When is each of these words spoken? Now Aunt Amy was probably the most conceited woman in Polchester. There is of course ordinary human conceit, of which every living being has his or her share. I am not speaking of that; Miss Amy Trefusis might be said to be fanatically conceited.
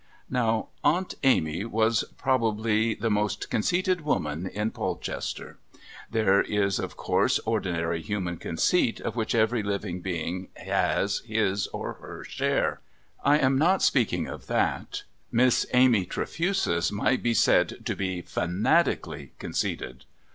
Now 0.31 0.69
Aunt 0.83 1.13
Amy 1.23 1.63
was 1.63 2.03
probably 2.17 2.95
the 2.95 3.11
most 3.11 3.51
conceited 3.51 4.01
woman 4.01 4.47
in 4.47 4.71
Polchester. 4.71 5.59
There 6.09 6.41
is 6.41 6.79
of 6.79 6.97
course 6.97 7.37
ordinary 7.45 8.01
human 8.01 8.37
conceit, 8.37 8.99
of 8.99 9.15
which 9.15 9.35
every 9.35 9.61
living 9.61 10.01
being 10.01 10.47
has 10.57 11.19
his 11.27 11.67
or 11.67 11.93
her 12.01 12.23
share. 12.23 12.81
I 13.23 13.37
am 13.37 13.59
not 13.59 13.83
speaking 13.83 14.25
of 14.25 14.47
that; 14.47 15.03
Miss 15.31 15.67
Amy 15.71 16.07
Trefusis 16.07 16.91
might 16.91 17.21
be 17.21 17.35
said 17.35 17.85
to 17.85 17.95
be 17.95 18.23
fanatically 18.23 19.33
conceited. 19.37 20.05